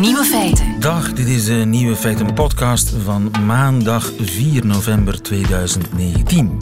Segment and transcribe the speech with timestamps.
[0.00, 0.80] Nieuwe feiten.
[0.80, 6.58] Dag, dit is de Nieuwe Feiten podcast van maandag 4 november 2019.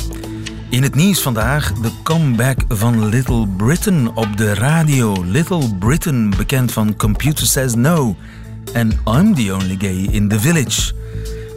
[0.71, 5.25] In het nieuws vandaag de comeback van Little Britain op de radio.
[5.25, 8.17] Little Britain, bekend van Computer Says No
[8.73, 10.93] en I'm the Only Gay in the Village.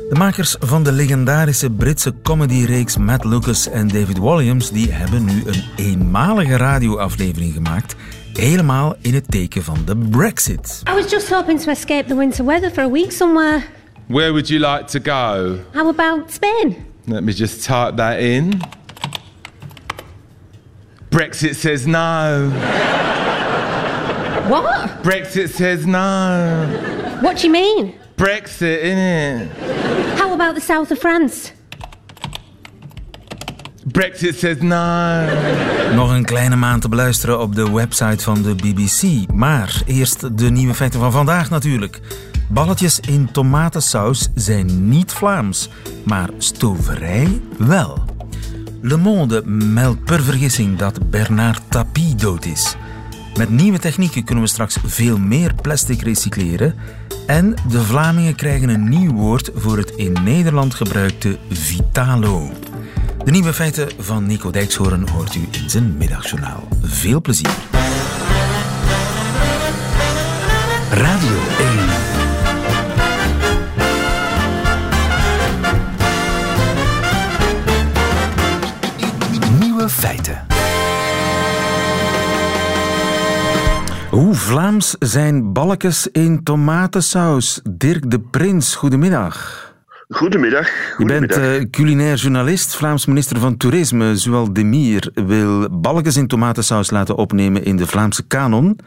[0.10, 5.44] De makers van de legendarische Britse comedyreeks Matt Lucas en David Williams die hebben nu
[5.46, 7.96] een eenmalige radioaflevering gemaakt
[8.38, 10.82] helemaal in het teken van de Brexit.
[10.90, 13.64] I was just hoping to escape the winter weather for a week somewhere.
[14.08, 15.58] Where would you like to go?
[15.74, 16.76] How about Spain?
[17.06, 18.62] Let me just type that in.
[21.10, 22.50] Brexit says no.
[24.50, 25.04] What?
[25.04, 27.20] Brexit says no.
[27.22, 27.94] What do you mean?
[28.16, 29.50] Brexit, innit?
[30.18, 31.52] How about the south of France?
[33.98, 35.96] Brexit says no.
[35.96, 39.32] Nog een kleine maand te beluisteren op de website van de BBC.
[39.34, 42.00] Maar eerst de nieuwe feiten van vandaag natuurlijk.
[42.50, 45.70] Balletjes in tomatensaus zijn niet Vlaams,
[46.04, 48.04] maar stoverij wel.
[48.82, 52.76] Le Monde meldt per vergissing dat Bernard Tapie dood is.
[53.38, 56.76] Met nieuwe technieken kunnen we straks veel meer plastic recycleren.
[57.28, 62.50] En de Vlamingen krijgen een nieuw woord voor het in Nederland gebruikte Vitalo.
[63.28, 66.68] De nieuwe feiten van Nico Dijkshoorn hoort u in zijn middagjournaal.
[66.82, 67.52] Veel plezier.
[70.92, 71.38] Radio
[79.50, 79.60] 1.
[79.60, 80.46] Nieuwe feiten.
[84.10, 87.60] Hoe Vlaams zijn balkjes in tomatensaus?
[87.70, 89.67] Dirk de Prins, goedemiddag.
[90.10, 90.70] Goedemiddag.
[90.98, 92.76] Je bent uh, culinair journalist.
[92.76, 98.28] Vlaams minister van Toerisme, Zual Demir, wil balkjes in tomatensaus laten opnemen in de Vlaamse
[98.28, 98.80] kanon.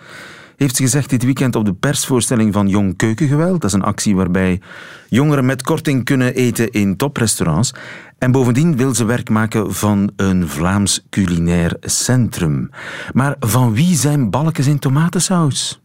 [0.57, 3.61] Heeft ze gezegd dit weekend op de persvoorstelling van Jong Keukengeweld.
[3.61, 4.61] Dat is een actie waarbij
[5.09, 7.75] jongeren met korting kunnen eten in toprestaurants.
[8.19, 12.71] En bovendien wil ze werk maken van een Vlaams culinair centrum.
[13.13, 15.81] Maar van wie zijn balkjes in tomatensaus?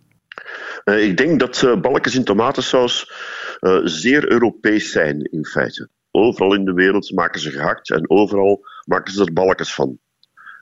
[0.86, 3.12] Uh, ik denk dat uh, balkjes in tomatensaus
[3.62, 5.90] uh, zeer Europees zijn, in feite.
[6.12, 9.98] Overal in de wereld maken ze gehakt en overal maken ze er balkjes van.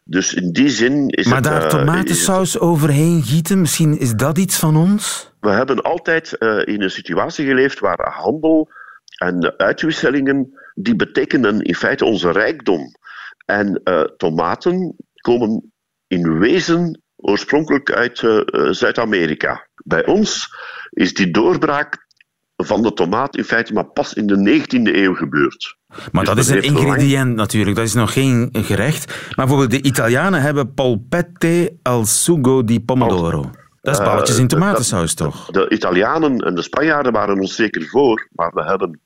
[0.05, 1.43] Dus in die zin is maar het...
[1.43, 5.31] daar tomatensaus overheen gieten, misschien is dat iets van ons?
[5.39, 6.31] We hebben altijd
[6.65, 8.69] in een situatie geleefd waar handel
[9.17, 12.81] en uitwisselingen, die betekenen in feite onze rijkdom.
[13.45, 13.81] En
[14.17, 15.73] tomaten komen
[16.07, 18.17] in wezen oorspronkelijk uit
[18.75, 19.67] Zuid-Amerika.
[19.83, 20.47] Bij ons
[20.89, 22.02] is die doorbraak
[22.65, 25.77] van de tomaat in feite maar pas in de 19e eeuw gebeurd.
[26.11, 27.35] Maar dus dat, is een ingrediënt lang...
[27.35, 29.07] natuurlijk, dat is nog geen gerecht.
[29.07, 33.49] Maar bijvoorbeeld de Italianen hebben polpette al sugo di pomodoro.
[33.81, 35.45] Dat is balletjes in tomatensaus, uh, toch?
[35.45, 38.99] De Italianen en de Spanjaarden waren ons zeker voor, maar we hebben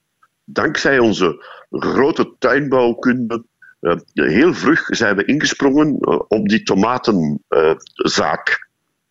[0.43, 3.43] dankzij onze grote tuinbouwkunde
[3.81, 8.66] uh, heel vlug zijn we ingesprongen uh, op die tomatenzaak.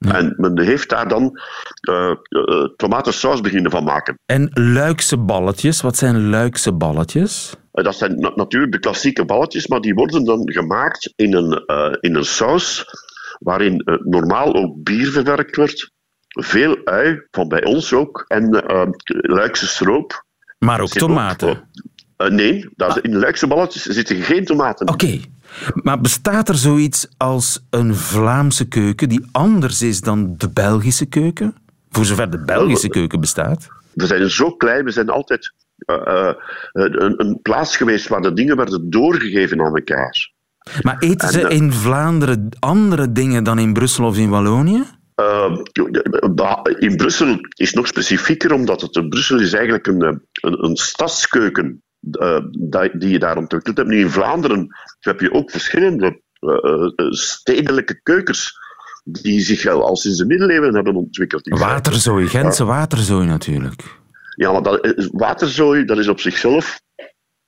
[0.06, 0.14] Ja.
[0.14, 1.40] En men heeft daar dan
[1.90, 4.18] uh, uh, tomatensaus beginnen van maken.
[4.26, 7.54] En luikse balletjes, wat zijn luikse balletjes?
[7.72, 11.64] Uh, dat zijn na natuurlijk de klassieke balletjes, maar die worden dan gemaakt in een,
[12.00, 12.84] in een saus
[13.38, 15.90] waarin normaal ook bier verwerkt wordt,
[16.28, 18.64] veel ui, van bij ons ook, en
[19.06, 20.24] luikse stroop.
[20.58, 21.68] Maar ook tomaten?
[22.16, 24.88] Ook, nee, dat, in de luikse balletjes zitten geen tomaten.
[24.88, 25.04] Oké.
[25.04, 25.24] Okay.
[25.74, 31.54] Maar bestaat er zoiets als een Vlaamse keuken die anders is dan de Belgische keuken?
[31.90, 33.68] Voor zover de Belgische keuken bestaat?
[33.92, 35.52] We zijn zo klein, we zijn altijd
[35.86, 36.32] uh, uh,
[36.72, 40.30] een, een, plaats geweest waar de dingen werden doorgegeven aan elkaar.
[40.80, 44.84] Maar eten ze en, uh, in Vlaanderen andere dingen dan in Brussel of in Wallonië?
[46.78, 51.82] in Brussel is nog specifieker, omdat het in Brussel is eigenlijk een, een, een stadskeuken
[52.92, 53.88] die je daar ontwikkeld hebt.
[53.88, 54.66] Nu in Vlaanderen
[54.98, 58.58] heb je ook verschillende uh, stedelijke keukens
[59.04, 61.48] die zich al sinds de middeleeuwen hebben ontwikkeld.
[61.48, 63.82] Waterzooi, Gentse waterzooi natuurlijk.
[64.36, 66.80] Ja, maar dat, waterzooi dat is op zichzelf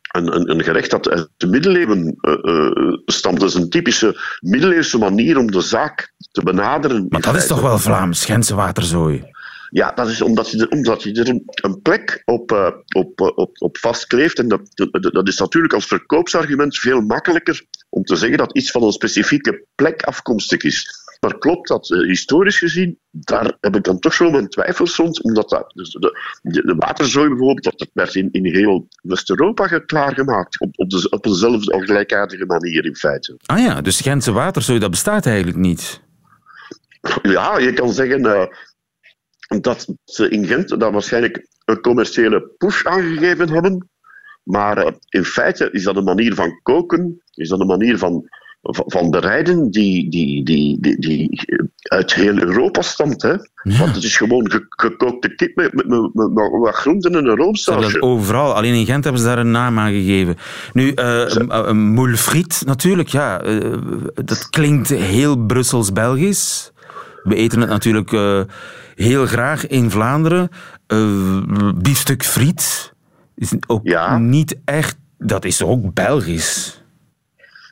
[0.08, 3.40] een, een, een gerecht dat uit de middeleeuwen uh, stamt.
[3.40, 7.06] Dat is een typische middeleeuwse manier om de zaak te benaderen.
[7.08, 9.25] Maar dat is toch wel Vlaams, Gentse waterzooi?
[9.70, 13.20] Ja, dat is omdat je er, omdat je er een, een plek op, uh, op,
[13.20, 14.38] op, op vastkleeft.
[14.38, 18.70] En dat, dat, dat is natuurlijk als verkoopsargument veel makkelijker om te zeggen dat iets
[18.70, 21.06] van een specifieke plek afkomstig is.
[21.20, 22.99] Maar klopt dat uh, historisch gezien?
[23.11, 25.23] Daar heb ik dan toch zo mijn twijfels rond.
[25.23, 29.79] Omdat dat, dus de, de, de waterzooi bijvoorbeeld, dat, dat werd in, in heel West-Europa
[29.79, 30.61] klaargemaakt.
[30.61, 33.37] Op, op, de, op dezelfde of gelijkaardige manier in feite.
[33.47, 36.00] Ah ja, dus Gentse waterzooi, dat bestaat eigenlijk niet.
[37.23, 38.47] Ja, je kan zeggen, uh,
[39.61, 43.89] dat ze in Gent daar waarschijnlijk een commerciële push aangegeven hebben.
[44.43, 48.29] Maar eh, in feite is dat een manier van koken, is dat een manier van,
[48.62, 51.41] van, bereiden die, die, die, die, die
[51.83, 53.23] uit heel Europa stamt.
[53.23, 53.37] Hè?
[53.62, 58.03] Want het is gewoon ge- gekookte kip met, met, met, wat groenten en een roomsausje.
[58.03, 58.55] overal.
[58.55, 60.37] Alleen in Gent hebben ze daar een naam aan gegeven.
[60.73, 62.17] Nu, eh een- moule
[62.67, 63.41] natuurlijk, ja.
[63.41, 63.79] eh,
[64.25, 66.73] dat klinkt heel Brussels-Belgisch.
[67.23, 68.41] We eten het natuurlijk eh,
[68.99, 70.49] heel graag in Vlaanderen.
[70.87, 72.93] Eh biefstuk friet
[73.35, 74.19] is ook Ja.
[74.19, 74.97] niet echt...
[75.19, 76.83] Dat is ook Belgisch.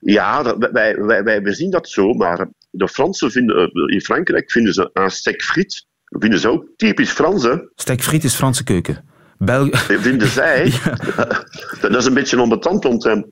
[0.01, 4.75] Ja, wij, wij, wij, zien dat zo, maar de Fransen vinden, eh, in Frankrijk vinden
[4.75, 7.57] ze een steak friet, vinden ze ook typisch Frans, hè.
[7.75, 9.05] Stekfriet is Franse keuken.
[9.39, 10.73] Bel vinden zij.
[11.81, 13.23] Dat is een beetje onbetand, want eh,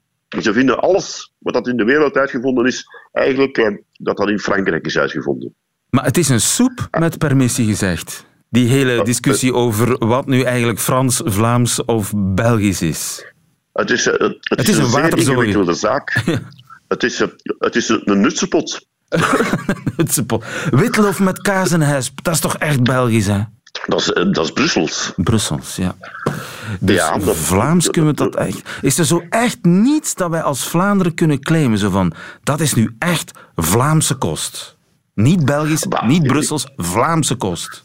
[0.41, 4.39] ze vinden alles wat dat in de wereld uitgevonden is, eigenlijk eh, dat dat in
[4.39, 5.55] Frankrijk is uitgevonden.
[5.95, 8.25] Maar het is een soep, met permissie gezegd.
[8.51, 13.25] Die hele discussie over wat nu eigenlijk Frans, Vlaams of Belgisch is.
[13.73, 15.37] Het is, eh, het, het is is een waterzooi.
[15.37, 16.23] ingewikkelde zaak.
[16.89, 17.19] het, is,
[17.59, 18.33] het is een
[20.17, 20.43] een po-
[20.81, 23.41] Witlof met kaas en hesp, dat is toch echt Belgisch, hè?
[23.87, 25.13] Dat is, eh, dat is Brussels.
[25.17, 25.97] Brussels, ja.
[26.81, 28.63] Dus Ja, dat- Vlaams kunnen we dat echt...
[28.83, 31.79] Is er zo echt niets dat wij als Vlaanderen kunnen claimen?
[31.79, 32.13] Zo van,
[32.43, 34.74] dat is nu echt Vlaamse kost.
[35.15, 37.85] Niet Belgisch, Bah, niet ik- Brussels, Vlaamse kost.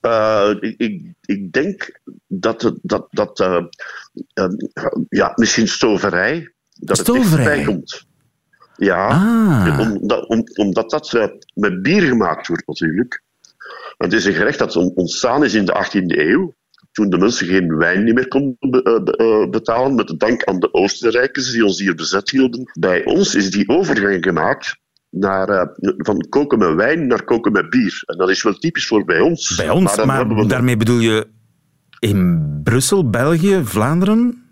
[0.00, 3.64] Eh, ik, ik, denk dat, het- dat, dat eh,
[4.34, 4.46] eh,
[5.08, 7.44] ja, misschien stoverij, dat het Stoverij?
[7.44, 8.04] bij komt.
[8.76, 9.78] Ja, Ah.
[9.80, 11.12] omdat, om, omdat dat
[11.54, 13.22] met bier gemaakt wordt natuurlijk.
[13.96, 16.54] Het is een gerecht dat on- ontstaan is in de 18e eeuw,
[16.92, 20.72] toen de mensen geen wijn meer konden be- be- betalen, met de dank aan de
[20.74, 22.70] Oostenrijkers die ons hier bezet hielden.
[22.78, 24.76] Bij ons is die overgang gemaakt
[25.12, 25.66] naar, eh,
[25.96, 28.02] van koken met wijn naar koken met bier.
[28.06, 29.56] En dat is wel typisch voor bij ons.
[29.56, 31.26] Bij ons, maar, we daarmee bedoel je
[31.98, 34.42] in Brussel, België, Vlaanderen?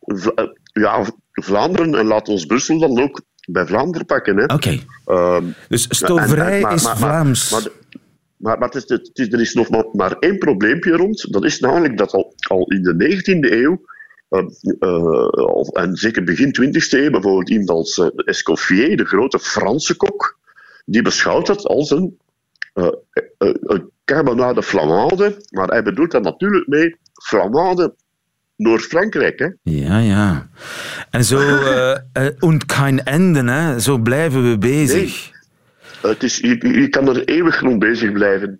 [0.00, 4.36] Vla- eh, ja, Vlaanderen en laat ons Brussel dan ook bij Vlaanderen pakken.
[4.36, 4.44] Hè.
[4.44, 4.78] Oké.
[5.04, 7.50] Ehm, Dus stoverij en- maar- is maar- Vlaams.
[7.50, 7.62] Maar,
[8.36, 11.32] maar, maar het is, het is, er is nog maar, maar één probleempje rond.
[11.32, 13.80] Dat is namelijk dat al, al in de 19e eeuw,
[14.28, 20.38] en zeker begin 20e eeuw, bijvoorbeeld iemand als eh, Escoffier, de grote Franse kok,
[20.84, 22.18] die beschouwt het als een,
[22.72, 22.86] eh,
[23.38, 25.44] eh, een carbonade flamande.
[25.50, 27.94] Maar hij bedoelt daar natuurlijk mee flamande
[28.58, 29.38] Noord-Frankrijk.
[29.38, 29.48] Hè?
[29.62, 30.48] Ja, ja.
[31.10, 33.80] En zo, eh eh, und kein Ende, hè.
[33.80, 35.30] Zo blijven we bezig.
[36.02, 38.58] Het is, je, je kan er eeuwig rond bezig blijven.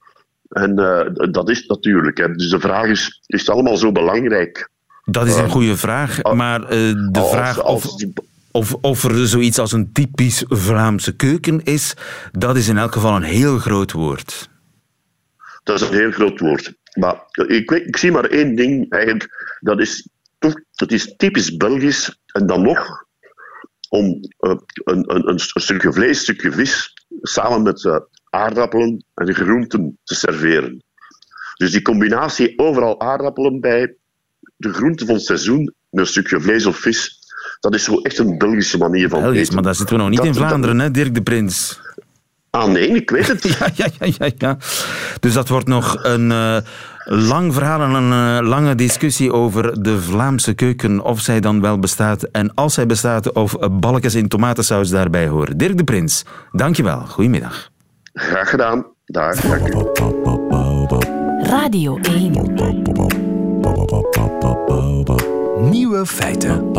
[0.48, 2.18] En eh, dat is natuurlijk.
[2.18, 2.34] Hè.
[2.34, 4.68] Dus de vraag is, is het allemaal zo belangrijk?
[5.10, 6.22] Dat is een goede vraag.
[6.22, 8.12] Maar eh, de Als- vraag als of, die-
[8.50, 11.94] of, of er zoiets als een typisch Vlaamse keuken is,
[12.32, 14.48] dat is in elk geval een heel groot woord.
[15.64, 16.74] dat is een heel groot woord.
[16.98, 19.58] Maar ik, weet, ik zie maar één ding eigenlijk.
[19.60, 20.08] Dat is,
[20.74, 22.18] dat is typisch Belgisch.
[22.26, 23.04] En dan nog
[23.88, 27.96] om eh, een, een, een stukje vlees, een stukje vis, samen met eh,
[28.30, 30.82] aardappelen en groenten te serveren.
[31.56, 33.94] Dus die combinatie overal aardappelen bij,
[34.58, 35.58] de groenten van het seizoen,
[35.90, 37.18] met een stukje vlees of vis,
[37.60, 39.54] dat is zo echt een Belgische manier van Belgisch, eten.
[39.54, 41.80] maar daar zitten we nog niet Dat- in dat- Vlaanderen, hè, Dirk de Prins.
[42.50, 43.42] Ah nee, ik weet het.
[43.58, 44.56] Ja, ja, ja, ja, ja.
[45.20, 46.56] Dus dat wordt nog een eh,
[47.04, 51.78] lang verhaal en een eh, lange discussie over de Vlaamse keuken, of zij dan wel
[51.78, 55.56] bestaat en als zij bestaat, of balkjes in tomatensaus daarbij horen.
[55.58, 57.00] Dirk de Prins, dankjewel.
[57.06, 57.70] Goedemiddag.
[58.12, 58.86] Graag gedaan.
[59.04, 59.72] Dank u.
[61.42, 63.17] Radio 1.
[65.70, 66.72] Nieuwe feiten.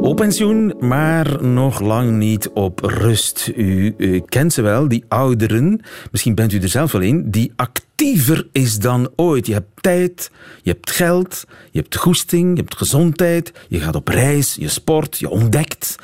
[0.00, 3.50] Op pensioen, maar nog lang niet op rust.
[3.56, 3.94] U,
[4.28, 8.78] kent ze wel, die ouderen, misschien bent u er zelf wel in, die actiever is
[8.78, 9.46] dan ooit.
[9.46, 10.30] Je hebt tijd,
[10.62, 15.18] je hebt geld, je hebt goesting, je hebt gezondheid, je gaat op reis, je sport,
[15.18, 15.96] je ontdekt.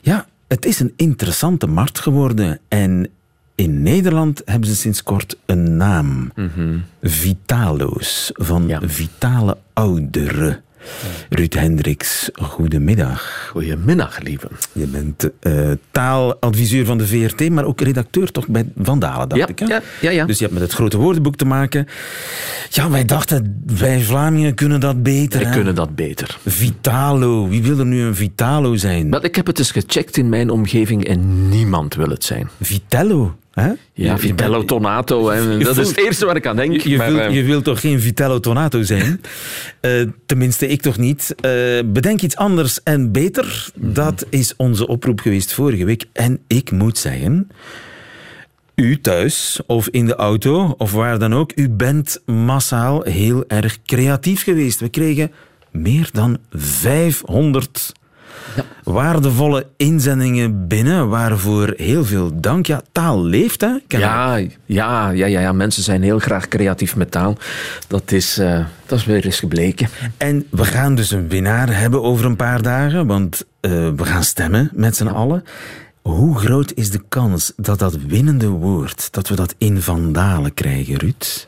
[0.00, 3.10] Ja, het is een interessante markt geworden en
[3.56, 6.32] in Nederland hebben ze sinds kort een naam.
[7.02, 8.80] Vitalo's, van Ja.
[8.84, 10.60] vitale ouderen.
[11.28, 13.48] Ruud Hendricks, goedemiddag.
[13.50, 14.48] Goedemiddag, lieve.
[14.72, 19.48] Je bent eh, taaladviseur van de VRT, maar ook redacteur toch bij Vandalen, dacht Ja,
[19.48, 19.58] ik.
[19.58, 19.64] Hè?
[19.66, 20.24] ja, ja, ja.
[20.26, 21.86] Dus je hebt met het grote woordenboek te maken.
[22.70, 25.40] Ja, wij dachten, wij Vlamingen kunnen dat beter.
[25.40, 25.54] Wij hè?
[25.54, 26.38] kunnen dat beter.
[26.44, 29.08] Vitalo, wie wil er nu een Vitalo zijn?
[29.08, 32.48] Maar ik heb het eens gecheckt in mijn omgeving en niemand wil het zijn.
[32.60, 33.72] Vitello, hè?
[33.92, 35.28] Ja, Vitello Tonato.
[35.28, 35.58] Hè.
[35.58, 36.80] Dat is het eerste waar ik aan denk.
[36.80, 39.20] Je, maar, wilt, eh, je wilt toch geen Vitello Tonato zijn?
[39.80, 39.92] Eh,
[40.26, 41.34] tenminste, ik toch niet.
[41.40, 41.52] Eh,
[41.86, 43.68] bedenk iets anders en beter.
[43.74, 46.04] Dat is onze oproep geweest vorige week.
[46.12, 47.50] En ik moet zeggen,
[48.74, 53.82] U thuis of in de auto of waar dan ook, u bent massaal heel erg
[53.82, 54.80] creatief geweest.
[54.80, 55.32] We kregen
[55.70, 57.92] meer dan 500
[58.82, 62.66] waardevolle inzendingen binnen, waarvoor heel veel dank.
[62.66, 63.76] Ja, taal leeft, hè?
[63.88, 67.36] Ja, ja, ja, ja, ja, mensen zijn heel graag creatief met taal.
[67.88, 69.88] Dat is, uh, dat is weer eens gebleken.
[70.16, 74.24] En we gaan dus een winnaar hebben over een paar dagen, want uh, we gaan
[74.24, 75.44] stemmen met z'n allen.
[76.02, 80.96] Hoe groot is de kans dat dat winnende woord, dat we dat in vandalen krijgen,
[80.96, 81.46] Ruud?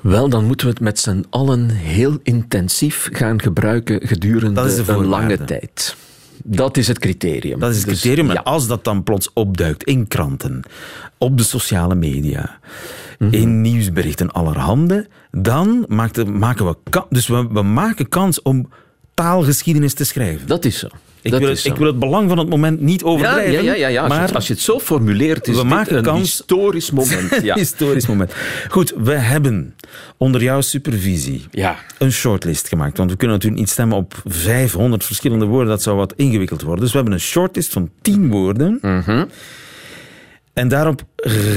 [0.00, 5.44] Wel, dan moeten we het met z'n allen heel intensief gaan gebruiken gedurende een lange
[5.44, 5.96] tijd.
[6.44, 7.58] Dat is het criterium.
[7.58, 8.30] Dat is het dus, criterium.
[8.30, 10.62] En als dat dan plots opduikt in kranten,
[11.18, 12.58] op de sociale media,
[13.18, 13.40] mm-hmm.
[13.40, 16.76] in nieuwsberichten allerhande, dan maken we,
[17.08, 18.68] dus we, we maken kans om
[19.14, 20.46] taalgeschiedenis te schrijven.
[20.46, 20.88] Dat is zo.
[21.22, 23.52] Ik wil, het, ik wil, het, belang van het moment niet overdrijven.
[23.52, 24.00] Ja, ja, ja, ja.
[24.00, 27.42] Als, maar je, als, je, het zo formuleert, is we maken een kans, historisch moment.
[27.42, 27.54] Ja.
[27.54, 28.34] historisch moment.
[28.68, 29.74] Goed, we hebben
[30.16, 31.76] onder jouw supervisie ja.
[31.98, 32.96] een shortlist gemaakt.
[32.96, 35.68] Want we kunnen natuurlijk niet stemmen op 500 verschillende woorden.
[35.68, 36.80] Dat zou wat ingewikkeld worden.
[36.80, 38.78] Dus we hebben een shortlist van 10 woorden.
[38.82, 39.28] Mm
[40.52, 41.02] En daarop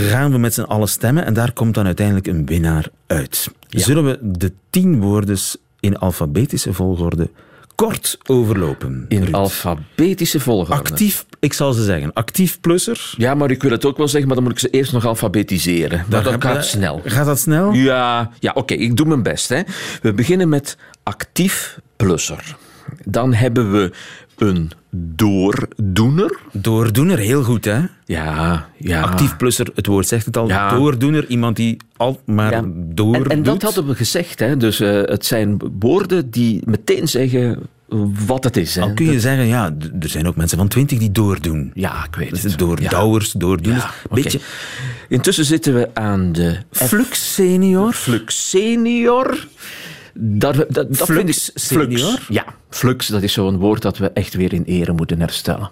[0.10, 1.25] gaan we met z'n allen stemmen.
[1.25, 3.51] En daar komt dan uiteindelijk een winnaar uit.
[3.70, 5.38] Zullen we de 10 woorden
[5.79, 7.29] in alfabetische volgorde
[7.75, 9.06] kort overlopen.
[9.08, 9.34] In Ruud.
[9.34, 10.74] alfabetische volgorde.
[10.74, 13.13] Actief, ik zal ze zeggen, actief plusser.
[13.18, 15.06] Ja, maar ik wil het ook wel zeggen, maar dan moet ik ze eerst nog
[15.06, 16.06] alfabetiseren.
[16.10, 17.01] Maar dat gaat snel.
[17.06, 17.72] Gaat dat snel?
[17.74, 19.50] Ja, ja oké, ik doe mijn best.
[19.50, 19.62] Hè.
[20.01, 22.56] We beginnen met actief plusser.
[23.06, 23.92] Dan hebben we
[24.38, 26.40] een doordoener.
[26.52, 27.82] Doordoener, heel goed, hè?
[28.06, 29.02] Ja, ja.
[29.02, 30.48] Actief plusser, het woord zegt het al.
[30.48, 30.70] Ja.
[30.70, 32.63] Doordoener, iemand die al maar ja.
[32.75, 34.58] door en, en dat hadden we gezegd, hè?
[34.58, 37.68] Dus uh, het zijn woorden die meteen zeggen
[38.25, 38.75] wat het is.
[38.75, 38.82] Hè?
[38.82, 41.72] Al kun je zeggen, ja, er zijn ook mensen van twintig die doordoen.
[41.74, 42.58] Ja, ik weet dus het.
[42.58, 43.40] Doordouwers, ja.
[43.40, 43.84] doordoeners.
[43.84, 44.24] Ja, okay.
[44.24, 44.40] Beetje.
[45.10, 46.58] Intussen zitten we aan de...
[46.72, 47.94] Flux senior.
[47.94, 49.48] Flux senior.
[50.13, 52.00] Dat, dat, dat flux senior?
[52.00, 52.27] Flux.
[52.29, 55.70] Ja, flux, dat is zo'n woord dat we echt weer in ere moeten herstellen.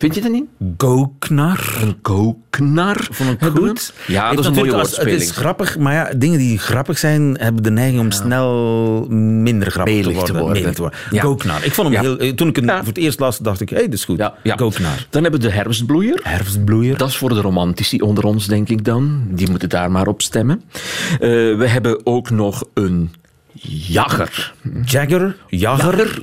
[0.00, 0.44] Vind je dat niet?
[0.76, 1.78] Goknar.
[1.82, 3.08] Een goknar.
[3.10, 3.92] Vond ik goed.
[4.06, 5.12] Ja, dat is een mooie woordspeling.
[5.12, 8.12] Het is grappig, maar ja, dingen die grappig zijn, hebben de neiging om ja.
[8.12, 10.42] snel minder grappig Melig te worden.
[10.42, 10.74] worden.
[10.74, 10.98] Te worden.
[11.10, 11.22] Ja.
[11.22, 11.64] Goknar.
[11.64, 12.16] Ik vond hem ja.
[12.16, 12.34] heel...
[12.34, 14.18] Toen ik hem voor het eerst las, dacht ik, hé, hey, dat is goed.
[14.18, 14.34] Ja.
[14.42, 14.56] Ja.
[14.56, 15.06] Goknar.
[15.10, 16.20] Dan hebben we de herfstbloeier.
[16.22, 16.96] Herfstbloeier.
[16.96, 19.22] Dat is voor de romantici onder ons, denk ik dan.
[19.28, 20.62] Die moeten daar maar op stemmen.
[21.12, 21.18] Uh,
[21.56, 23.10] we hebben ook nog een
[23.62, 24.52] Jagger.
[24.84, 25.36] Jagger?
[25.48, 25.94] Jagger?
[25.94, 26.20] Jagger.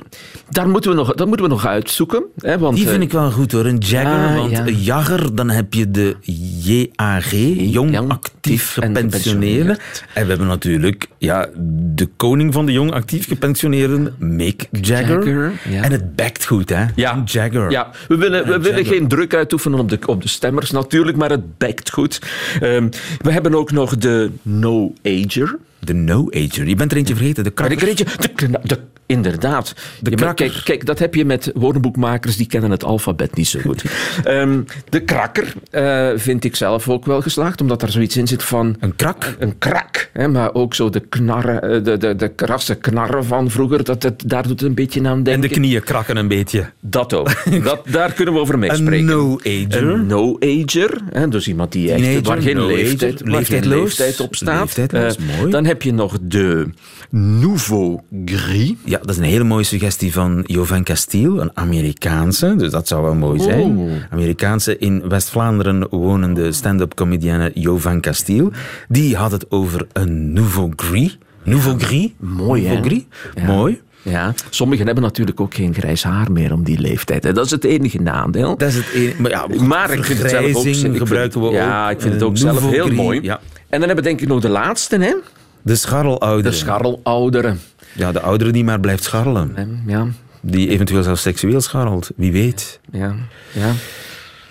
[0.50, 2.24] Daar moeten we nog, dat moeten we nog uitzoeken.
[2.38, 4.28] Hè, want, Die vind ik wel goed hoor, een Jagger.
[4.28, 4.64] Ah, want ja.
[4.68, 6.16] Jagger, dan heb je de
[6.62, 9.78] JAG, Jong, Jong Actief en Gepensioneerden.
[10.14, 11.48] En we hebben natuurlijk ja,
[11.94, 15.26] de koning van de Jong Actief Gepensioneerden, Mick Jagger.
[15.26, 15.82] Jagger, ja.
[15.82, 16.84] En het bekt goed, hè?
[16.94, 17.22] Ja.
[17.24, 17.70] Jagger.
[17.70, 21.30] Ja, we willen, we willen geen druk uitoefenen op de, op de stemmers natuurlijk, maar
[21.30, 22.22] het bekt goed.
[22.60, 22.88] Ehm,
[23.20, 25.58] we hebben ook nog de no-ager.
[25.78, 26.68] De no-ager.
[26.68, 27.86] Je bent er eentje vergeten, de Maar ik krakker.
[27.86, 29.74] weet je, de, kna- de- inderdaad.
[30.00, 30.50] De krakker.
[30.50, 33.84] kijk, kijk, dat heb je met woordenboekmakers, die kennen het alfabet niet zo goed.
[34.24, 38.42] Ehm, de krakker eh, vind ik zelf ook wel geslaagd, omdat er zoiets in zit
[38.42, 38.76] van...
[38.80, 39.36] Een krak?
[39.38, 43.50] Een krak, hè, maar ook zo de knarren, eh, de, de, de krasse knarren van
[43.50, 45.48] vroeger, dat het, daar doet het een beetje aan En denken.
[45.48, 46.70] de knieën krakken een beetje.
[46.80, 47.30] Dat ook.
[47.68, 49.04] Dat, daar kunnen we over Een meespreken.
[49.04, 49.88] no-ager.
[49.88, 53.78] Een no-ager, hè, dus iemand die echt, waar geen leeftijd, leeftijdloos.
[53.98, 54.76] leeftijd op staat.
[54.76, 55.50] Leeftijdloos, Eh, mooi.
[55.50, 56.70] Dan heb je nog de
[57.10, 58.72] nouveau gris.
[58.84, 62.54] Ja, dat is een hele mooie suggestie van Jovan Castiel, een Amerikaanse.
[62.56, 63.76] Dus dat zou wel mooi zijn.
[63.76, 63.92] Oeh.
[64.10, 68.52] Amerikaanse in West-Vlaanderen wonende stand-up comedienne Jovan Castiel.
[68.88, 71.18] Die had het over een nouveau gris.
[71.42, 72.08] Nouveau gris?
[72.18, 72.72] Mooi, hè?
[72.74, 73.04] nouveau gris.
[73.34, 73.44] Ja.
[73.46, 73.80] Mooi.
[74.02, 77.24] Ja, sommigen hebben natuurlijk ook geen grijs haar meer om die leeftijd.
[77.24, 77.32] hè.
[77.32, 78.56] Dat is het enige nadeel.
[78.56, 79.22] Dat is het enige.
[79.22, 80.96] Maar, ja, Maar ik vind het zelf ook...
[80.96, 81.90] gebruiken we Ja, ook.
[81.92, 83.22] ik vind het ook zelf heel gris, mooi.
[83.22, 83.40] Ja.
[83.68, 85.14] En dan hebben we denk ik nog de laatste, hè?
[85.62, 86.42] De scharrelouderen.
[86.50, 87.60] De scharrelouderen.
[87.94, 89.82] Ja, de oudere die maar blijft scharrelen.
[89.86, 90.06] Ja,
[90.40, 92.10] Die eventueel zelfs seksueel scharrelt.
[92.16, 92.80] Wie weet.
[92.92, 93.14] ja,
[93.52, 93.72] ja.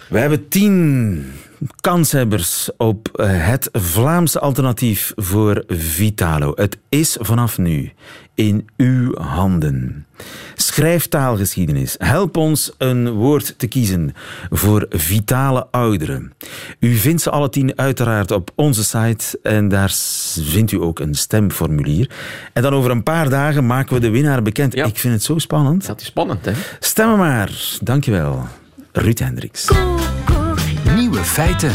[0.10, 1.26] We hebben tien
[1.82, 6.52] kanshebbers op eh, het Vlaamse alternatief voor Vitalo.
[6.56, 7.92] Het is vanaf nu
[8.38, 10.06] in uw handen.
[10.56, 11.96] Schrijf taalgeschiedenis.
[11.98, 14.14] Help ons een woord te kiezen
[14.50, 16.34] voor vitale ouderen.
[16.80, 19.92] U vindt ze alle tien uiteraard op onze site en daar
[20.40, 22.10] vindt u ook een stemformulier.
[22.54, 24.74] En dan over een paar dagen maken we de winnaar bekend.
[24.74, 24.86] Ja.
[24.86, 25.86] Ik vind het zo spannend.
[25.86, 26.52] Dat is spannend, hè?
[26.80, 27.52] Stemmen maar.
[27.82, 28.48] Dankjewel.
[28.92, 29.68] Ruud Hendricks.
[30.96, 31.72] Nieuwe feiten.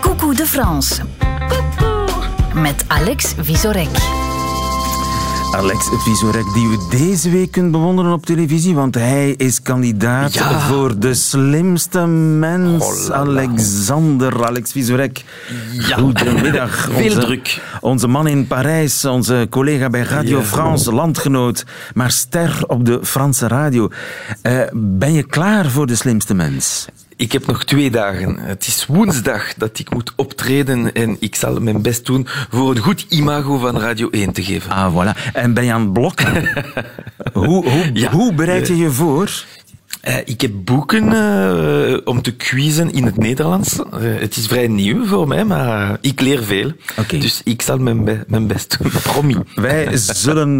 [0.00, 1.02] Coucou de France.
[2.54, 4.24] Met Alex Visorek.
[5.56, 10.60] Alex Vizorek, die we deze week kunt bewonderen op televisie, want hij is kandidaat Ja.
[10.60, 13.10] voor de slimste mens.
[13.10, 15.24] Alexander, Alex Vizorek.
[15.88, 15.96] Ja.
[15.96, 16.88] Goedemiddag.
[16.92, 17.62] Veel Onze- druk.
[17.80, 20.44] Onze man in Parijs, onze collega bij Radio Ja.
[20.44, 23.88] France, landgenoot, maar ster op de Franse radio.
[24.42, 26.86] Eh, ben je klaar voor de slimste mens?
[27.16, 28.38] Ik heb nog twee dagen.
[28.38, 32.78] Het is woensdag dat ik moet optreden en ik zal mijn best doen voor een
[32.78, 34.70] goed imago van Radio 1 te geven.
[34.70, 35.32] Ah, voilà.
[35.32, 36.48] En ben je aan het blokken?
[37.32, 38.10] hoe, hoe, Ja.
[38.10, 39.44] hoe bereid je je voor?
[40.00, 43.78] Eh, ik heb boeken eh, om te quizzen in het Nederlands.
[43.78, 46.72] Eh, het is vrij nieuw voor mij, maar ik leer veel.
[47.08, 48.90] Dus ik zal mijn, be- mijn best doen.
[49.12, 49.36] Promis.
[49.54, 50.58] Wij zullen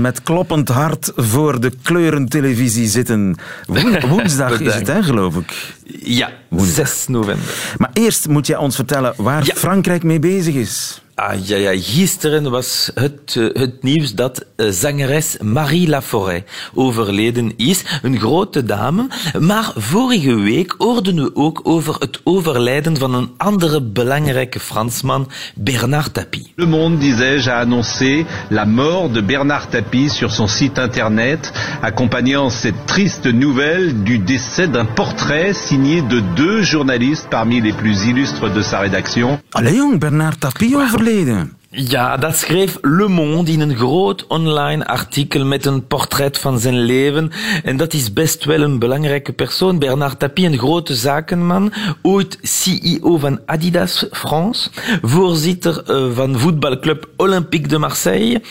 [0.00, 3.36] met kloppend hart voor de kleurentelevisie zitten.
[3.66, 5.74] Woen- woensdag is het, hè, geloof ik.
[6.02, 7.74] Ja, 6 november.
[7.78, 9.54] Maar eerst moet jij ons vertellen waar Ja.
[9.54, 11.02] Frankrijk mee bezig is.
[11.20, 16.44] Ah, ja, ja, gisteren was het, eh, het nieuws dat eh, zangeres Marie Laforêt
[16.74, 17.84] overleden is.
[18.02, 19.06] Een grote dame.
[19.38, 26.14] Maar vorige week hoorden we ook over het overlijden van een andere belangrijke Fransman, Bernard
[26.14, 26.52] Tapie.
[26.54, 32.52] Le Monde, disais-je, a annoncé la mort de Bernard Tapie sur son site internet, accompagnant
[32.52, 38.52] cette triste nouvelle du décès d'un portrait signé de deux journalistes parmi les plus illustres
[38.52, 39.38] de sa rédaction.
[39.50, 41.57] Jong, Bernard Tapie overleden verleden.
[41.70, 46.78] Ja, dat schreef Le Monde in een groot online artikel met een portret van zijn
[46.78, 47.30] leven.
[47.64, 49.78] En dat is best wel een belangrijke persoon.
[49.78, 51.72] Bernard Tapie, een grote zakenman,
[52.02, 54.70] ooit CEO van Adidas France,
[55.02, 58.42] voorzitter eh, van voetbalclub Olympique de Marseille,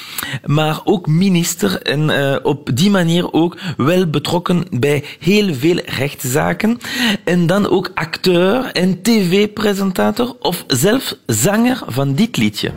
[0.46, 6.78] maar ook minister en eh, op die manier ook wel betrokken bij heel veel rechtszaken.
[7.24, 12.72] En dan ook acteur en tv-presentator of zelfs zanger van dit liedje.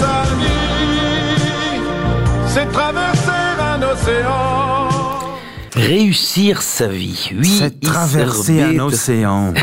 [0.00, 0.24] Sa
[2.46, 4.57] c'est traverser un océan.
[5.78, 7.30] Réussir sa vie.
[7.32, 9.54] Wie C'est er traverser un océan.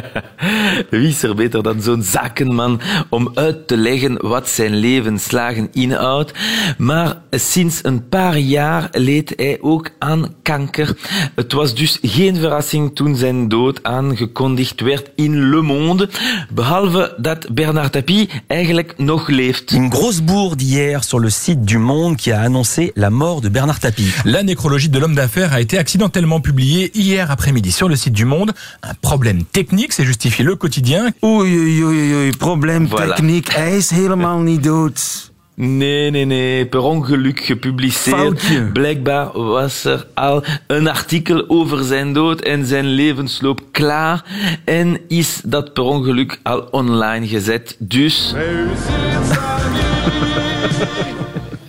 [0.90, 6.32] Wie is er beter dan zo'n zakenman om uit te leggen wat zijn levensslagen inhoudt?
[6.78, 10.96] Maar sinds een paar jaar leed hij ook aan kanker.
[11.34, 16.08] Het was dus geen verrassing toen zijn dood aangekondigd werd in Le Monde,
[16.50, 19.72] behalve dat Bernard Tapie eigenlijk nog leeft.
[19.72, 23.50] Une grosse bourde hier sur le site du Monde qui a annoncé la mort de
[23.50, 24.14] Bernard Tapie.
[24.24, 28.24] La nécrologie de l'homme d'affaires a été accidentellement publiée hier après-midi sur le site du
[28.24, 28.52] Monde.
[28.82, 31.10] Un problème technique, c'est justifié le quotidien.
[31.22, 33.14] Oei, oei, oei, oei, probleem Voilà.
[33.14, 33.52] techniek.
[33.52, 35.28] Hij is helemaal niet dood.
[35.62, 38.16] Nee, nee, nee, per ongeluk gepubliceerd.
[38.16, 38.62] Foutje.
[38.72, 44.24] Blijkbaar was er al een artikel over zijn dood en zijn levensloop klaar.
[44.64, 47.76] En is dat per ongeluk al online gezet.
[47.78, 48.34] Dus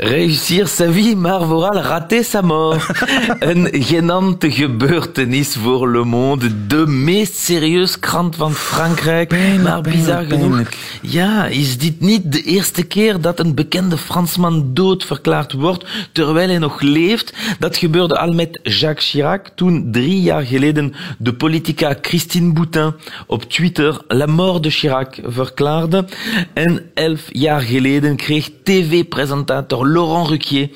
[0.02, 1.16] Réussir sa vie.
[1.16, 2.82] vooral rater sa mort.
[3.40, 6.68] een genante gebeurtenis voor Le Monde.
[6.68, 9.36] De meest serieuze krant van Frankrijk.
[9.64, 10.40] maar bizar genoeg.
[10.40, 10.78] pijnlijk.
[11.02, 16.50] Ja, is dit niet de eerste keer dat een bekende Fransman dood verklaard wordt terwijl
[16.50, 17.34] hij nog leeft?
[17.60, 22.94] Dat gebeurde al met Jacques Chirac toen drie jaar geleden de politica Christine Boutin
[23.28, 26.06] op Twitter la mort de Chirac verklaarde.
[26.54, 30.70] En elf jaar geleden kreeg tv-presentator Laurent Ruquier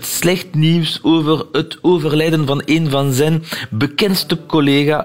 [0.00, 0.54] slecht
[1.02, 1.44] over
[2.46, 4.36] van van bekendste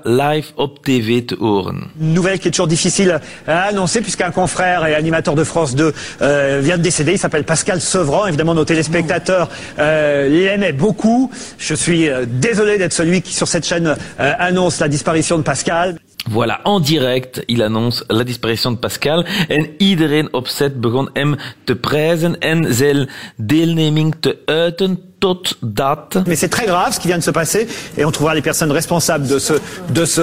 [0.04, 1.89] live op tv te horen.
[1.95, 6.60] Nouvelle qui est toujours difficile à annoncer puisqu'un confrère et animateur de France 2 euh,
[6.63, 7.13] vient de décéder.
[7.13, 8.28] Il s'appelle Pascal Sevran.
[8.28, 9.49] Évidemment, nos téléspectateurs
[9.80, 11.32] euh, l'aimaient beaucoup.
[11.58, 13.88] Je suis euh, désolé d'être celui qui, sur cette chaîne,
[14.19, 15.97] euh, annonce la disparition de Pascal.
[16.30, 21.36] Voilà, en direct, il annonce la disparition de Pascal en iedereen op set begon hem
[21.64, 26.22] te prijzen en zijn deelneming te uiten totdat...
[26.26, 28.72] Mais c'est très grave ce qui vient de se passer et on trouvera les personnes
[28.72, 29.54] responsables de ce...
[29.94, 30.22] De ce...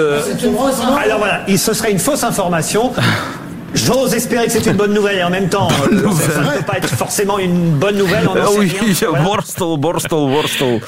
[0.98, 2.92] Alors voilà, il, ce serait une fausse information.
[3.74, 6.64] J'ose espérer que c'est une bonne nouvelle et en même temps, euh, ça ne peut
[6.66, 8.28] pas être forcément une bonne nouvelle.
[8.28, 8.94] On Oei, rien.
[9.08, 9.24] Voilà.
[9.24, 10.80] worstel, worstel, worstel.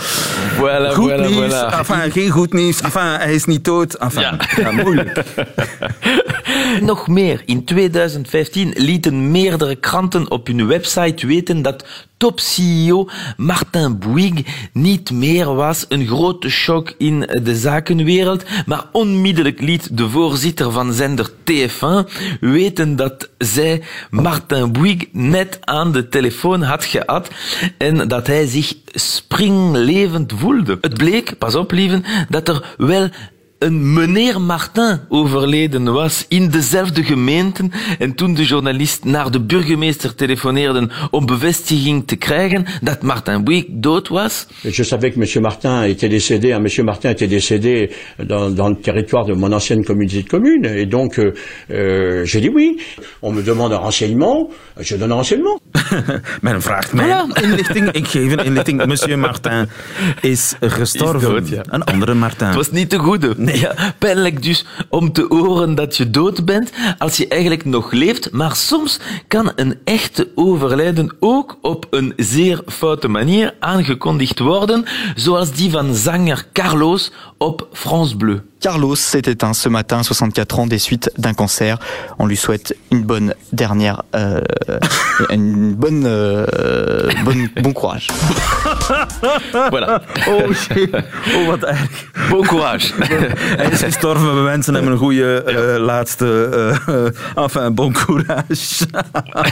[0.59, 1.81] Voilà, Goed voilà, nieuws, voilà.
[1.81, 2.83] enfin, geen goed nieuws.
[2.85, 3.99] Enfin, hij is niet dood.
[4.01, 4.37] Enfin, Ja.
[4.57, 5.23] ja, moeilijk.
[6.81, 7.43] Nog meer.
[7.47, 11.85] In 2015 lieten meerdere kranten op hun website weten dat
[12.25, 15.87] top-CEO Martin Bouygues niet meer was.
[15.89, 18.45] Een grote shock in de zakenwereld.
[18.67, 22.11] Maar onmiddellijk liet de voorzitter van zender TF1
[22.41, 27.31] weten dat zij Martin Bouygues net aan de telefoon had gehad
[27.79, 30.79] en dat hij zich springlevend voelde.
[30.81, 33.09] Het bleek, pas op lieven, dat er wel
[33.65, 37.69] een meneer Martin overleden was in dezelfde gemeente.
[37.99, 43.71] En toen de journalist naar de burgemeester telefoneerde om bevestiging te krijgen dat Martin Bouygues
[43.71, 44.47] dood was.
[44.61, 45.41] Je savais que M.
[45.41, 46.59] Martin était décédé.
[46.59, 46.85] M.
[46.85, 47.91] Martin était décédé
[48.27, 50.65] dans, dans, le territoire de mon ancienne communauté de communes.
[50.65, 51.33] Et donc, euh,
[51.71, 52.77] euh, j'ai dit oui.
[53.21, 54.51] On me demande un renseignement.
[54.81, 55.61] Je donne un renseignement.
[56.43, 57.43] Men vraagt mij voilà.
[57.43, 57.91] inlichting.
[57.93, 58.87] Ik geef een inlichting.
[58.87, 59.69] Monsieur Martin
[60.21, 61.35] is gestorven.
[61.35, 61.63] Is dood, ja.
[61.75, 62.47] Een andere Martin.
[62.47, 63.35] Het was niet de goede.
[63.37, 63.54] Nee.
[63.61, 68.31] Ja, pijnlijk dus om te horen dat je dood bent als je eigenlijk nog leeft.
[68.31, 75.53] Maar soms kan een echte overlijden ook op een zeer foute manier aangekondigd worden, zoals
[75.53, 78.39] die van zanger Carlos op France Bleu.
[78.65, 81.79] Carlos s'est éteint ce matin, 64 ans, des suites d'un cancer.
[82.19, 84.41] On lui souhaite une bonne dernière, euh,
[85.31, 86.47] une bonne, euh,
[87.27, 88.09] bonne, bon courage.
[89.71, 90.01] voilà.
[90.27, 90.97] Oh shit.
[91.37, 91.91] Oh, wat erg.
[92.31, 92.95] Bon courage.
[93.57, 96.49] Hij is gestorven, we wensen hem een goede uh, laatste,
[96.89, 98.87] uh, enfin, bon courage.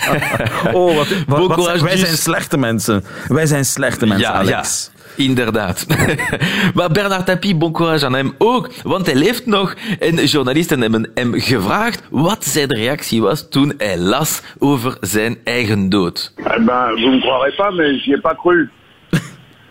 [0.73, 2.01] oh, wat, wat, bon wat, courage wij dus.
[2.01, 3.05] zijn slechte mensen.
[3.29, 4.91] Wij zijn slechte mensen, ja, Alex.
[4.92, 4.92] Ja.
[5.17, 5.87] Inderdaad.
[6.75, 9.75] maar Bernard Tapie, bon courage aan hem ook, want hij leeft nog.
[9.99, 15.89] En journalisten hebben hem gevraagd wat zijn reactie was toen hij las over zijn eigen
[15.89, 16.33] dood.
[16.37, 18.71] Eh ben, vous ne croirez pas, mais j'y ai pas cru.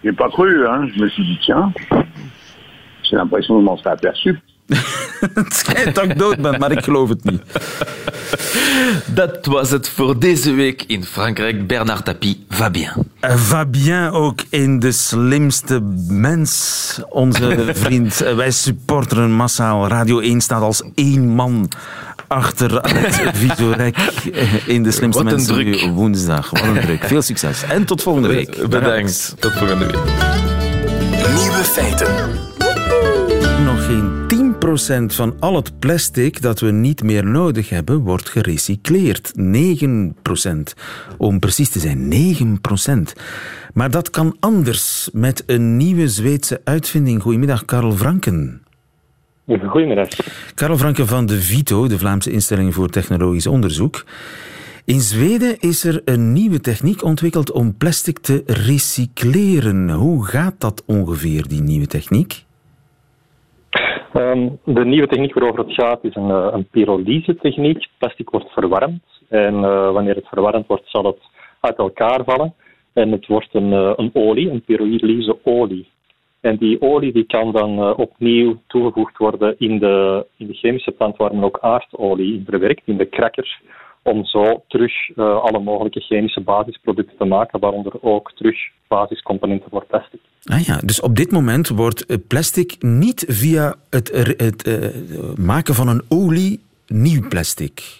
[0.02, 0.92] J'y ai pas cru, hein.
[0.94, 1.72] Je me suis dit, tiens,
[3.02, 4.40] j'ai l'impression que je m'en serais aperçu.
[5.34, 7.42] het schijnt dat ik dood ben, maar ik geloof het niet.
[9.14, 11.68] Dat was het voor deze week in Frankrijk.
[11.68, 12.92] Bernard Tapie, va bien.
[13.22, 18.24] Va bien ook in de slimste mens, onze vriend.
[18.24, 19.88] Uh, wij supporteren massaal.
[19.88, 21.70] Radio 1 staat als één man
[22.28, 23.98] achter het Visorek
[24.66, 25.92] in de slimste Wat een mensen druk.
[25.94, 26.50] woensdag.
[26.50, 27.04] Wat een druk.
[27.04, 27.64] Veel succes.
[27.64, 28.68] En tot volgende week.
[28.70, 29.36] Bedankt.
[29.40, 29.96] Tot volgende week.
[31.36, 32.08] Nieuwe feiten.
[33.66, 34.41] Nog geen 10%
[35.08, 39.34] van al het plastic dat we niet meer nodig hebben, wordt gerecycleerd.
[39.38, 40.74] 9%.
[41.18, 43.22] Om precies te zijn, 9%.
[43.74, 47.22] Maar dat kan anders met een nieuwe Zweedse uitvinding.
[47.22, 48.62] Goedemiddag, Karel Franken.
[49.48, 50.08] Goedemiddag.
[50.56, 54.04] Karel Franken van de VITO, de Vlaamse instelling voor technologisch onderzoek.
[54.86, 59.90] In Zweden is er een nieuwe techniek ontwikkeld om plastic te recycleren.
[59.90, 62.46] Hoe gaat dat ongeveer, die nieuwe techniek?
[64.14, 67.88] Um, de nieuwe techniek waarover het gaat is een, uh, een pyrolyse-techniek.
[67.98, 71.20] Plastic wordt verwarmd en uh, wanneer het verwarmd wordt zal het
[71.60, 72.54] uit elkaar vallen.
[72.94, 75.88] En het wordt een, uh, een olie, een pyrolyse-olie.
[76.42, 81.18] En die olie die kan dan opnieuw toegevoegd worden in de, in de chemische plant
[81.18, 83.62] waar men ook aardolie in verwerkt, in de crackers
[84.04, 89.86] om zo terug uh, alle mogelijke chemische basisproducten te maken, waaronder ook terug basiscomponenten voor
[89.86, 90.20] plastic.
[90.46, 95.88] Ah ja, dus op dit moment wordt plastic niet via het, het uh, maken van
[95.88, 98.00] een olie nieuw plastic.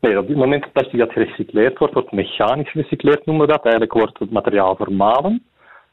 [0.00, 3.62] Nee, op dit moment het plastic dat gerecycleerd wordt, wordt mechanisch gerecycleerd, noemen we dat.
[3.62, 5.42] Eigenlijk wordt het materiaal vermalen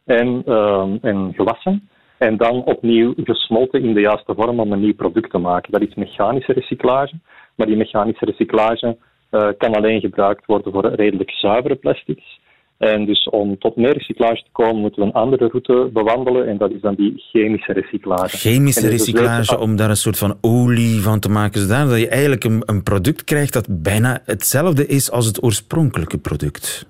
[0.06, 1.90] en, uh, en gewassen.
[2.18, 5.72] En dan opnieuw gesmolten in de juiste vorm om een nieuw product te maken.
[5.72, 7.14] Dat is mechanische recyclage.
[7.58, 8.98] Maar die mechanische recyclage
[9.32, 12.40] uh, kan alleen gebruikt worden voor redelijk zuivere plastics.
[12.78, 16.48] En dus om tot meer recyclage te komen, moeten we een andere route bewandelen.
[16.48, 18.38] En dat is dan die chemische recyclage.
[18.38, 21.62] Chemische dus recyclage, dus om daar een soort van olie van te maken.
[21.62, 26.90] Zodat je eigenlijk een, een product krijgt dat bijna hetzelfde is als het oorspronkelijke product.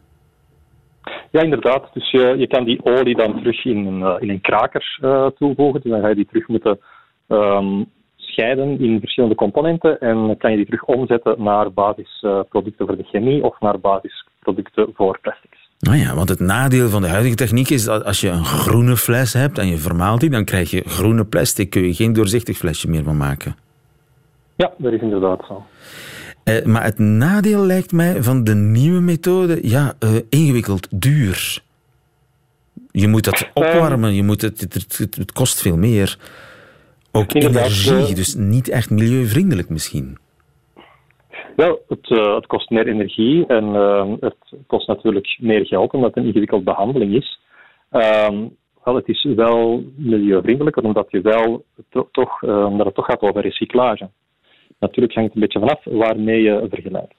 [1.32, 1.90] Ja, inderdaad.
[1.94, 5.26] Dus je, je kan die olie dan terug in een, uh, in een kraker uh,
[5.26, 5.82] toevoegen.
[5.82, 6.80] Dus dan ga je die terug moeten
[7.28, 7.86] um,
[8.38, 13.44] scheiden in verschillende componenten en kan je die terug omzetten naar basisproducten voor de chemie
[13.44, 15.58] of naar basisproducten voor plastics.
[15.80, 18.98] Nou ja, want het nadeel van de huidige techniek is dat als je een groene
[18.98, 21.70] fles hebt en je vermaalt die, dan krijg je groene plastic.
[21.70, 23.56] Kun je geen doorzichtig flesje meer van maken.
[24.56, 25.66] Ja, dat is inderdaad zo.
[26.44, 31.62] Uh, maar het nadeel lijkt mij van de nieuwe methode, ja, uh, ingewikkeld, duur.
[32.92, 36.18] Je moet dat opwarmen, je moet het, het, het, het kost veel meer.
[37.18, 40.18] Ook energie, dus niet echt milieuvriendelijk misschien.
[41.56, 44.36] Wel, het, uh, het kost meer energie en uh, het
[44.68, 47.40] kost natuurlijk meer geld omdat het een ingewikkelde behandeling is.
[47.92, 53.22] Um, wel, het is wel milieuvriendelijker omdat, je wel to toch, omdat het toch gaat
[53.22, 54.10] over recyclage.
[54.80, 57.16] Natuurlijk hangt het een beetje vanaf waarmee je vergelijkt.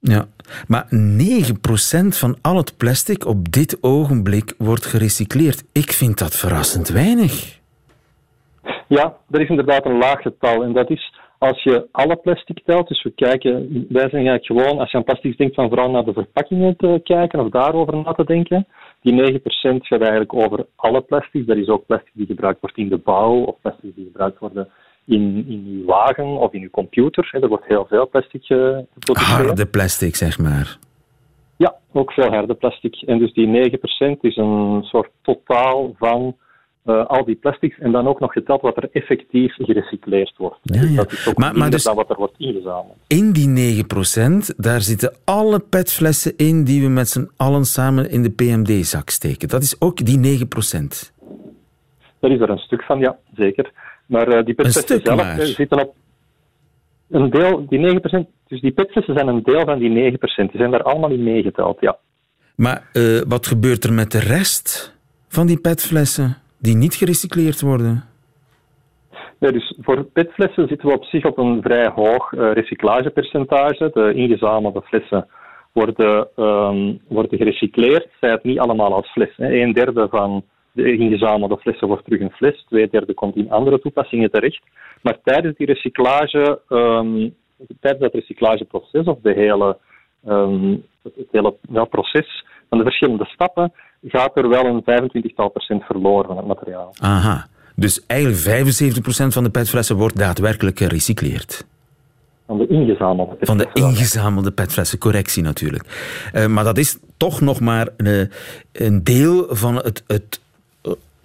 [0.00, 0.28] Ja,
[0.68, 5.64] maar 9% van al het plastic op dit ogenblik wordt gerecycleerd.
[5.72, 7.58] Ik vind dat verrassend weinig.
[8.88, 10.62] Ja, er is inderdaad een laag getal.
[10.62, 12.88] En dat is als je alle plastic telt.
[12.88, 13.54] Dus we kijken,
[13.88, 17.00] wij zijn eigenlijk gewoon, als je aan plastic denkt, van vooral naar de verpakkingen te
[17.04, 18.66] kijken of daarover na te denken.
[19.00, 21.48] Die 9% gaat eigenlijk over alle plastic.
[21.48, 24.68] Er is ook plastic die gebruikt wordt in de bouw of plastic die gebruikt worden
[25.04, 27.28] in, in uw wagen of in uw computer.
[27.32, 29.46] Er wordt heel veel plastic geproduceerd.
[29.46, 30.78] Harde plastic, zeg maar.
[31.56, 33.02] Ja, ook veel harde plastic.
[33.06, 33.78] En dus die
[34.16, 36.36] 9% is een soort totaal van
[36.88, 40.58] uh, al die plastics en dan ook nog geteld wat er effectief gerecycleerd wordt.
[40.62, 40.96] Ja, ja.
[40.96, 42.96] Dat is ook maar, maar dus dan wat er wordt ingezameld.
[43.06, 43.84] In die
[44.52, 49.10] 9%, daar zitten alle petflessen in die we met z'n allen samen in de PMD-zak
[49.10, 49.48] steken.
[49.48, 50.46] Dat is ook die 9%.
[52.20, 53.72] Dat is er een stuk van, ja, zeker.
[54.06, 55.40] Maar uh, die petflessen zelf maar.
[55.40, 55.94] zitten op
[57.10, 58.00] een deel, die 9%,
[58.46, 60.16] dus die petflessen zijn een deel van die 9%.
[60.34, 61.98] Die zijn daar allemaal in meegeteld, ja.
[62.54, 64.96] Maar uh, wat gebeurt er met de rest
[65.28, 66.36] van die petflessen?
[66.58, 68.04] Die niet gerecycleerd worden?
[69.38, 73.90] Dus voor petflessen zitten we op zich op een vrij hoog uh, recyclagepercentage.
[73.92, 75.28] De ingezamelde flessen
[75.72, 79.34] worden, um, worden gerecycleerd, zij het niet allemaal als fles.
[79.36, 83.80] Een derde van de ingezamelde flessen wordt terug een fles, twee derde komt in andere
[83.80, 84.62] toepassingen terecht.
[85.02, 87.34] Maar tijdens die recyclage, um,
[87.80, 89.76] tijdens dat recyclageproces of de hele,
[90.26, 95.82] um, het, hele wel, proces van de verschillende stappen, gaat er wel een 25 procent
[95.84, 96.94] verloren van het materiaal.
[97.00, 97.46] Aha.
[97.74, 98.66] Dus eigenlijk
[98.98, 101.66] 75% van de petflessen wordt daadwerkelijk gerecycleerd.
[102.46, 103.72] Van de ingezamelde petflessen.
[103.74, 105.84] Van de ingezamelde petflessen, correctie natuurlijk.
[106.34, 108.24] Uh, maar dat is toch nog maar uh,
[108.72, 110.40] een deel van het, het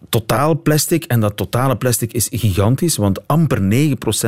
[0.09, 1.03] totaal plastic.
[1.03, 3.59] En dat totale plastic is gigantisch, want amper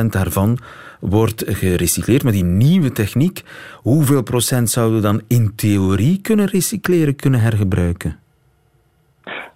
[0.02, 0.58] 9% daarvan
[1.00, 2.22] wordt gerecycleerd.
[2.22, 3.42] Maar die nieuwe techniek,
[3.82, 8.18] hoeveel procent zouden we dan in theorie kunnen recycleren, kunnen hergebruiken?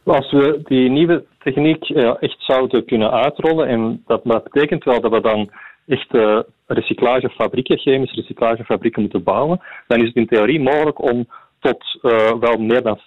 [0.04, 5.12] Als we die nieuwe techniek uh, echt zouden kunnen uitrollen, en dat, betekent wel dat
[5.12, 5.50] we dan
[5.86, 11.26] echt uh, recyclagefabrieken, chemische recyclagefabrieken moeten bouwen, dan is het in theorie mogelijk om
[11.60, 13.02] tot uh, wel meer dan 50%,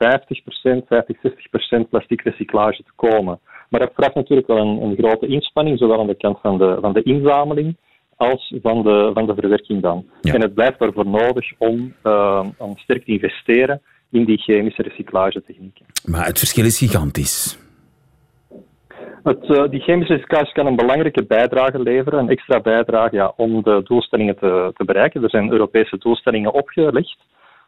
[0.88, 1.18] 50,
[1.86, 3.40] 60% plastic recyclage te komen.
[3.70, 6.78] Maar dat vraagt natuurlijk wel een, een, grote inspanning, zowel aan de kant van de,
[6.82, 7.76] van de inzameling
[8.16, 10.06] als van de, van de verwerking dan.
[10.22, 10.34] Ja.
[10.34, 15.86] En het blijft daarvoor nodig om, uh, om sterk te investeren in die chemische recyclagetechnieken.
[16.06, 17.62] Maar het verschil is gigantisch.
[19.24, 23.64] Het, uh, die chemische recyclage kan een belangrijke bijdrage leveren, een extra bijdrage ja, om
[23.64, 25.24] de doelstellingen te, te, bereiken.
[25.24, 27.18] Er zijn Europese doelstellingen opgelegd.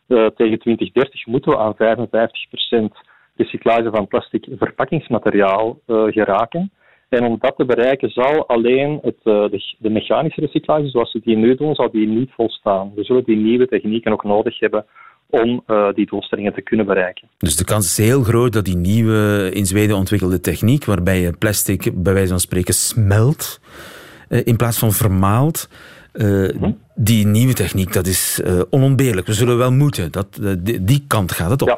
[0.07, 2.97] Uh, tegen 2030 moeten we aan 55%
[3.35, 6.71] recyclage van plastic verpakkingsmateriaal uh, geraken.
[7.09, 11.37] En om dat te bereiken zal alleen het, de, de, mechanische recyclage, zoals we die
[11.37, 12.91] nu doen, zal die niet volstaan.
[12.95, 14.85] We zullen die nieuwe technieken ook nodig hebben
[15.29, 15.63] om
[15.93, 17.27] die doelstellingen te kunnen bereiken.
[17.37, 21.37] Dus de kans is heel groot dat die nieuwe in Zweden ontwikkelde techniek, waarbij je
[21.37, 23.59] plastic bij wijze van spreken smelt
[24.29, 25.69] in plaats van vermaalt,
[26.15, 26.71] uh, hm?
[26.95, 29.27] die nieuwe techniek, dat is onontbeerlijk.
[29.27, 30.11] We zullen wel moeten.
[30.11, 31.67] Dat, die, die, kant gaat het op.
[31.67, 31.77] Ja.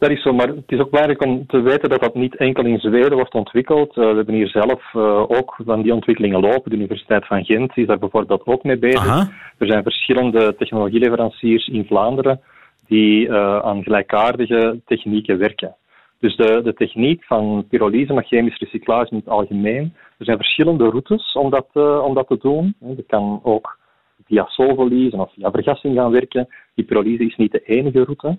[0.00, 2.64] Dat is zo, maar het is ook belangrijk om te weten dat dat niet enkel
[2.64, 3.96] in Zweden wordt ontwikkeld.
[3.96, 6.70] Uh, we hebben hier zelf uh, ook van die ontwikkelingen lopen.
[6.70, 9.06] De Universiteit van Gent is daar bijvoorbeeld ook mee bezig.
[9.06, 9.30] Aha.
[9.58, 12.40] Er zijn verschillende technologieleveranciers in Vlaanderen
[12.86, 15.76] die uh, aan gelijkaardige technieken werken.
[16.20, 19.94] Dus de, de techniek van pyrolyse, maar chemisch recyclage in het algemeen.
[20.18, 21.66] Er zijn verschillende routes om dat,
[22.04, 22.74] om dat te doen.
[22.96, 23.78] Je kan ook
[24.26, 26.48] via solvolyse of via vergassing gaan werken.
[26.74, 28.38] Die pyrolyse is niet de enige route.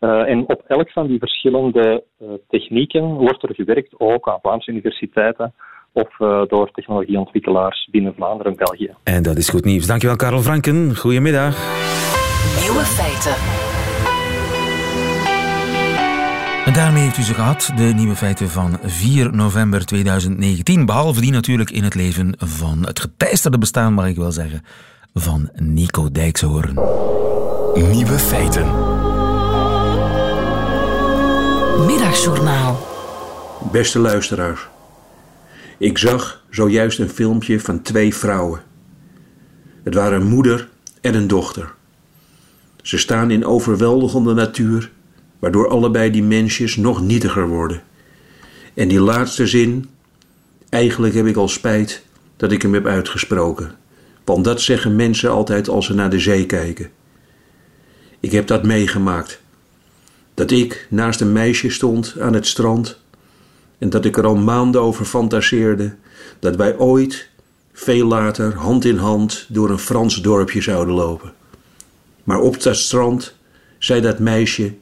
[0.00, 4.70] Uh, en op elk van die verschillende uh, technieken wordt er gewerkt, ook aan Vlaamse
[4.70, 5.54] universiteiten
[5.92, 8.94] of uh, door technologieontwikkelaars binnen Vlaanderen en België.
[9.04, 9.86] En dat is goed nieuws.
[9.86, 10.96] Dankjewel, Karel Franken.
[10.96, 11.56] Goedemiddag.
[12.62, 13.77] Nieuwe feiten.
[16.68, 20.86] En daarmee heeft u ze gehad, de nieuwe feiten van 4 november 2019.
[20.86, 24.64] Behalve die natuurlijk in het leven van het geteisterde bestaan, mag ik wel zeggen,
[25.14, 26.74] van Nico Dijkshoorn.
[27.74, 28.66] Nieuwe feiten.
[31.86, 32.86] Middagjournaal.
[33.72, 34.68] Beste luisteraars.
[35.78, 38.60] Ik zag zojuist een filmpje van twee vrouwen.
[39.84, 40.68] Het waren een moeder
[41.00, 41.74] en een dochter.
[42.82, 44.90] Ze staan in overweldigende natuur,
[45.38, 47.82] waardoor allebei die mensjes nog nietiger worden.
[48.74, 49.88] En die laatste zin,
[50.68, 52.02] eigenlijk heb ik al spijt
[52.36, 53.74] dat ik hem heb uitgesproken.
[54.24, 56.90] Want dat zeggen mensen altijd als ze naar de zee kijken.
[58.20, 59.40] Ik heb dat meegemaakt
[60.34, 63.00] dat ik naast een meisje stond aan het strand
[63.78, 65.94] en dat ik er al maanden over fantaseerde
[66.38, 67.28] dat wij ooit,
[67.72, 71.32] veel later, hand in hand door een Frans dorpje zouden lopen.
[72.24, 73.34] Maar op dat strand
[73.78, 74.74] zei dat meisje: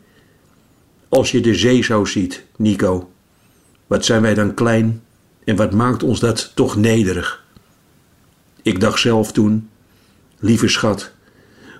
[1.08, 3.10] Als je de zee zo ziet, Nico,
[3.86, 5.02] wat zijn wij dan klein
[5.44, 7.44] En wat maakt ons dat toch nederig?
[8.62, 9.68] Ik dacht zelf toen,
[10.38, 11.12] lieve schat,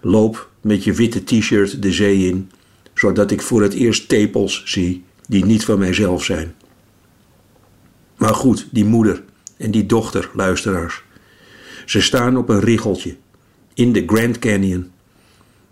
[0.02, 2.50] loop met je witte t-shirt de zee in,
[2.94, 6.54] zodat ik voor het eerst tepels zie die niet van mijzelf zijn.
[8.16, 9.22] Maar goed, die moeder
[9.56, 11.02] en die dochter, luisteraars.
[11.86, 13.16] Ze staan op een riggeltje
[13.74, 14.90] in de Grand Canyon.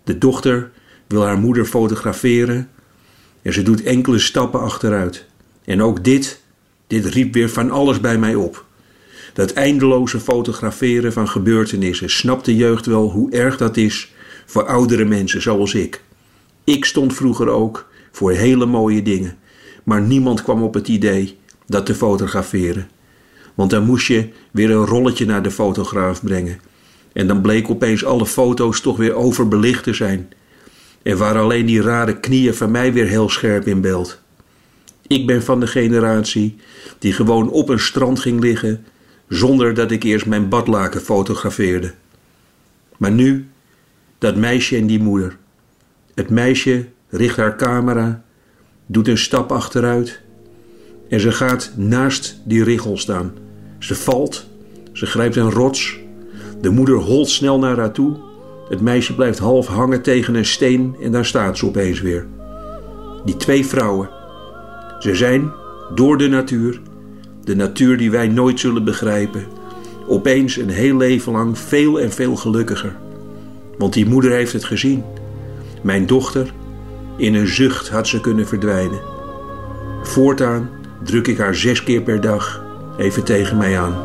[0.03, 0.71] De dochter
[1.07, 2.69] wil haar moeder fotograferen
[3.45, 5.25] en ze doet enkele stappen achteruit.
[5.65, 6.41] En ook dit,
[6.87, 8.65] dit riep weer van alles bij mij op.
[9.33, 12.09] Dat eindeloze fotograferen van gebeurtenissen.
[12.09, 14.13] Snapt de jeugd wel hoe erg dat is
[14.45, 16.01] voor oudere mensen zoals ik?
[16.63, 19.37] Ik stond vroeger ook voor hele mooie dingen,
[19.83, 22.89] maar niemand kwam op het idee dat te fotograferen.
[23.53, 26.59] Want dan moest je weer een rolletje naar de fotograaf brengen.
[27.13, 30.29] En dan bleek opeens alle foto's toch weer overbelicht te zijn.
[31.05, 34.21] En waren alleen die rare knieën van mij weer heel scherp in beeld.
[35.07, 36.55] Ik ben van de generatie
[36.99, 38.85] die gewoon op een strand ging liggen
[39.29, 41.93] zonder dat ik eerst mijn badlaken fotografeerde.
[42.97, 43.47] Maar nu,
[44.17, 45.37] dat meisje en die moeder.
[46.13, 48.23] Het meisje richt haar camera,
[48.85, 50.21] doet een stap achteruit
[51.09, 53.33] en ze gaat naast die richel staan.
[53.79, 54.47] Ze valt,
[54.93, 55.97] ze grijpt een rots.
[56.61, 58.17] De moeder holt snel naar haar toe.
[58.69, 62.27] Het meisje blijft half hangen tegen een steen en daar staat ze opeens weer.
[63.25, 64.09] Die twee vrouwen.
[64.99, 65.51] Ze zijn,
[65.95, 66.81] door de natuur,
[67.43, 69.45] de natuur die wij nooit zullen begrijpen,
[70.07, 72.95] opeens een heel leven lang veel en veel gelukkiger.
[73.77, 75.03] Want die moeder heeft het gezien.
[75.81, 76.53] Mijn dochter,
[77.17, 78.99] in een zucht had ze kunnen verdwijnen.
[80.03, 80.69] Voortaan
[81.03, 82.63] druk ik haar zes keer per dag
[82.97, 83.95] even tegen mij aan.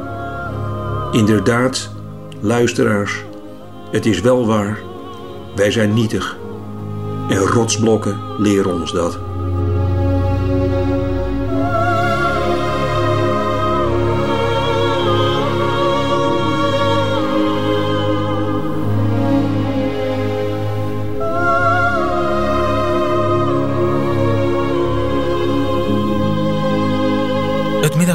[1.12, 1.90] Inderdaad,
[2.40, 3.25] luisteraars,
[3.90, 4.79] het is wel waar.
[5.55, 6.38] Wij zijn nietig.
[7.29, 9.29] En rotsblokken leren ons dat.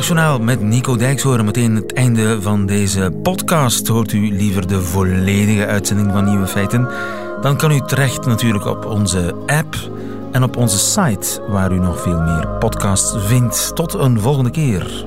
[0.05, 1.45] Middagjournaal met Nico Dijkshoorn.
[1.45, 3.87] Meteen het einde van deze podcast.
[3.87, 6.89] Hoort u liever de volledige uitzending van Nieuwe Feiten?
[7.41, 9.75] Dan kan u terecht natuurlijk op onze app
[10.31, 13.75] en op onze site, waar u nog veel meer podcasts vindt.
[13.75, 15.05] Tot een volgende keer.